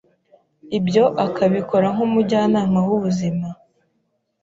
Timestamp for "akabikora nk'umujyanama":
1.25-2.77